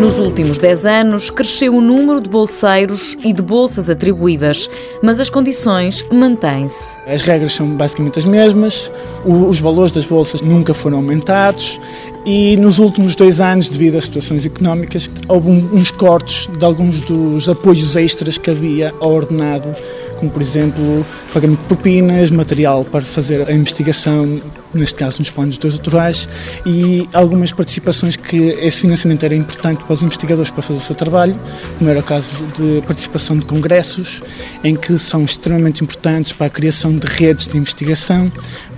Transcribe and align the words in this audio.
Nos 0.00 0.20
últimos 0.20 0.58
10 0.58 0.86
anos, 0.86 1.28
cresceu 1.28 1.74
o 1.74 1.80
número 1.80 2.20
de 2.20 2.28
bolseiros 2.28 3.16
e 3.24 3.32
de 3.32 3.42
bolsas 3.42 3.90
atribuídas, 3.90 4.70
mas 5.02 5.18
as 5.18 5.28
condições 5.28 6.04
mantêm-se. 6.12 6.96
As 7.04 7.22
regras 7.22 7.54
são 7.54 7.66
basicamente 7.66 8.16
as 8.16 8.24
mesmas, 8.24 8.88
os 9.24 9.58
valores 9.58 9.90
das 9.90 10.04
bolsas 10.04 10.40
nunca 10.40 10.72
foram 10.72 10.98
aumentados 10.98 11.80
e 12.24 12.56
nos 12.58 12.78
últimos 12.78 13.16
dois 13.16 13.40
anos, 13.40 13.68
devido 13.68 13.96
às 13.96 14.04
situações 14.04 14.46
económicas, 14.46 15.10
houve 15.26 15.48
uns 15.48 15.90
cortes 15.90 16.48
de 16.56 16.64
alguns 16.64 17.00
dos 17.00 17.48
apoios 17.48 17.96
extras 17.96 18.38
que 18.38 18.50
havia 18.50 18.94
ao 19.00 19.12
ordenado 19.12 19.74
como 20.18 20.30
por 20.30 20.42
exemplo 20.42 21.04
pagamento 21.32 21.60
de 21.62 21.66
propinas, 21.66 22.30
material 22.30 22.84
para 22.84 23.00
fazer 23.00 23.48
a 23.48 23.52
investigação, 23.52 24.38
neste 24.74 24.94
caso 24.94 25.18
nos 25.18 25.30
planos 25.30 25.56
doutorais, 25.58 26.28
e 26.66 27.08
algumas 27.12 27.52
participações 27.52 28.16
que 28.16 28.36
esse 28.36 28.82
financiamento 28.82 29.24
era 29.24 29.34
importante 29.34 29.84
para 29.84 29.94
os 29.94 30.02
investigadores 30.02 30.50
para 30.50 30.62
fazer 30.62 30.78
o 30.78 30.82
seu 30.82 30.94
trabalho, 30.94 31.38
como 31.78 31.90
era 31.90 32.00
o 32.00 32.02
caso 32.02 32.44
de 32.56 32.82
participação 32.82 33.36
de 33.36 33.44
congressos, 33.44 34.22
em 34.62 34.74
que 34.74 34.98
são 34.98 35.22
extremamente 35.22 35.82
importantes 35.82 36.32
para 36.32 36.46
a 36.46 36.50
criação 36.50 36.94
de 36.96 37.06
redes 37.06 37.48
de 37.48 37.56
investigação, 37.56 38.30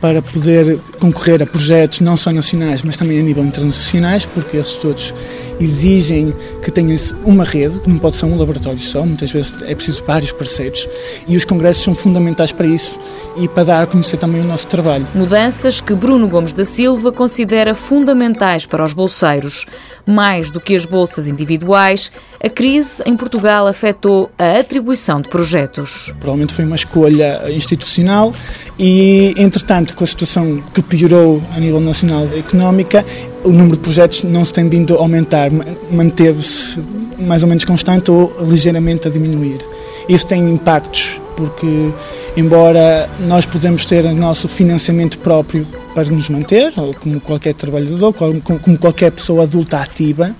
para 0.00 0.22
poder 0.22 0.78
concorrer 1.00 1.42
a 1.42 1.46
projetos 1.46 2.00
não 2.00 2.16
só 2.16 2.32
nacionais, 2.32 2.82
mas 2.82 2.96
também 2.96 3.18
a 3.18 3.22
nível 3.22 3.44
internacionais, 3.44 4.24
porque 4.24 4.56
esses 4.56 4.76
todos 4.76 5.12
exigem 5.60 6.32
que 6.62 6.70
tenha 6.70 6.94
uma 7.24 7.44
rede, 7.44 7.80
que 7.80 7.88
não 7.88 7.98
pode 7.98 8.16
ser 8.16 8.26
um 8.26 8.38
laboratório 8.38 8.80
só, 8.80 9.04
muitas 9.04 9.30
vezes 9.30 9.54
é 9.62 9.74
preciso 9.74 10.04
vários 10.06 10.30
parceiros, 10.30 10.88
e 11.26 11.36
os 11.36 11.44
congressos 11.44 11.82
são 11.82 11.94
fundamentais 11.94 12.52
para 12.52 12.66
isso 12.66 12.98
e 13.36 13.48
para 13.48 13.64
dar 13.64 13.82
a 13.82 13.86
conhecer 13.86 14.16
também 14.16 14.40
o 14.40 14.44
nosso 14.44 14.66
trabalho. 14.66 15.06
Mudanças 15.14 15.80
que 15.80 15.94
Bruno 15.94 16.28
Gomes 16.28 16.52
da 16.52 16.64
Silva 16.64 17.12
considera 17.12 17.74
fundamentais 17.74 18.66
para 18.66 18.84
os 18.84 18.92
bolseiros. 18.92 19.66
Mais 20.06 20.50
do 20.50 20.60
que 20.60 20.74
as 20.74 20.84
bolsas 20.84 21.26
individuais, 21.26 22.10
a 22.42 22.48
crise 22.48 23.02
em 23.04 23.16
Portugal 23.16 23.66
afetou 23.66 24.30
a 24.38 24.58
atribuição 24.60 25.20
de 25.20 25.28
projetos. 25.28 26.06
Provavelmente 26.18 26.54
foi 26.54 26.64
uma 26.64 26.76
escolha 26.76 27.42
institucional 27.50 28.32
e, 28.78 29.34
entretanto, 29.36 29.94
com 29.94 30.04
a 30.04 30.06
situação 30.06 30.62
que 30.72 30.80
piorou 30.80 31.42
a 31.54 31.58
nível 31.58 31.80
nacional 31.80 32.26
económica, 32.36 33.04
o 33.44 33.50
número 33.50 33.76
de 33.76 33.80
projetos 33.80 34.22
não 34.22 34.44
se 34.44 34.52
tem 34.52 34.68
vindo 34.68 34.96
a 34.96 35.00
aumentar, 35.00 35.50
manteve-se 35.90 36.78
mais 37.18 37.42
ou 37.42 37.48
menos 37.48 37.64
constante 37.64 38.10
ou 38.10 38.32
ligeiramente 38.40 39.08
a 39.08 39.10
diminuir. 39.10 39.58
Isso 40.08 40.26
tem 40.26 40.48
impactos, 40.48 41.20
porque 41.36 41.92
embora 42.36 43.10
nós 43.20 43.44
podemos 43.44 43.84
ter 43.84 44.04
o 44.04 44.14
nosso 44.14 44.48
financiamento 44.48 45.18
próprio 45.18 45.66
para 46.04 46.14
nos 46.14 46.28
manter, 46.28 46.72
como 47.00 47.20
qualquer 47.20 47.54
trabalhador, 47.54 48.12
como 48.12 48.78
qualquer 48.78 49.10
pessoa 49.10 49.42
adulta 49.42 49.78
ativa, 49.78 50.32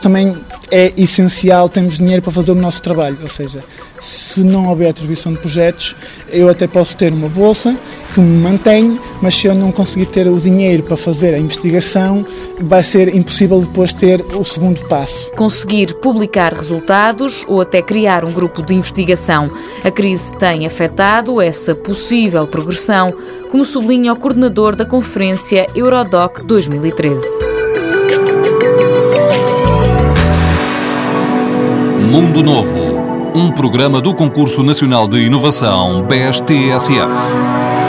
também 0.00 0.36
é 0.68 0.92
essencial 0.96 1.68
termos 1.68 1.98
dinheiro 1.98 2.20
para 2.22 2.32
fazer 2.32 2.50
o 2.50 2.56
nosso 2.56 2.82
trabalho. 2.82 3.16
Ou 3.22 3.28
seja, 3.28 3.60
se 4.00 4.40
não 4.40 4.66
houver 4.66 4.88
atribuição 4.88 5.30
de 5.30 5.38
projetos, 5.38 5.94
eu 6.28 6.48
até 6.48 6.66
posso 6.66 6.96
ter 6.96 7.12
uma 7.12 7.28
bolsa 7.28 7.76
que 8.16 8.20
me 8.22 8.42
mantém, 8.42 8.98
mas 9.20 9.34
se 9.34 9.46
eu 9.46 9.54
não 9.54 9.70
conseguir 9.70 10.06
ter 10.06 10.26
o 10.26 10.40
dinheiro 10.40 10.82
para 10.82 10.96
fazer 10.96 11.34
a 11.34 11.38
investigação, 11.38 12.24
vai 12.62 12.82
ser 12.82 13.14
impossível 13.14 13.60
depois 13.60 13.92
ter 13.92 14.24
o 14.34 14.42
segundo 14.42 14.80
passo. 14.88 15.30
Conseguir 15.32 15.94
publicar 15.96 16.54
resultados 16.54 17.44
ou 17.46 17.60
até 17.60 17.82
criar 17.82 18.24
um 18.24 18.32
grupo 18.32 18.62
de 18.62 18.74
investigação. 18.74 19.44
A 19.84 19.90
crise 19.90 20.34
tem 20.38 20.66
afetado 20.66 21.42
essa 21.42 21.74
possível 21.74 22.46
progressão, 22.46 23.12
como 23.50 23.66
sublinha 23.66 24.14
o 24.14 24.16
coordenador 24.16 24.74
da 24.74 24.86
conferência 24.86 25.66
Eurodoc 25.74 26.40
2013. 26.42 27.20
Mundo 32.10 32.42
Novo, 32.42 32.78
um 33.34 33.50
programa 33.50 34.00
do 34.00 34.14
Concurso 34.14 34.62
Nacional 34.62 35.06
de 35.06 35.18
Inovação 35.18 36.06
BSTSF. 36.06 37.85